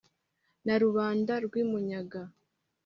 Na 0.65 0.75
Rubanda 0.83 1.33
rw' 1.45 1.59
i 1.63 1.63
Munyaga 1.69 2.21